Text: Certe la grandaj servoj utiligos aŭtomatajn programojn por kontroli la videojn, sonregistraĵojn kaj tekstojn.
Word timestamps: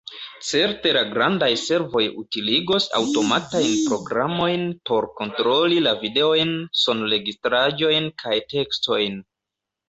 Certe 0.45 0.91
la 0.95 1.01
grandaj 1.09 1.49
servoj 1.63 2.01
utiligos 2.21 2.87
aŭtomatajn 2.99 3.75
programojn 3.89 4.65
por 4.91 5.07
kontroli 5.21 5.77
la 5.89 5.93
videojn, 6.07 6.55
sonregistraĵojn 6.87 8.11
kaj 8.25 8.35
tekstojn. 8.57 9.23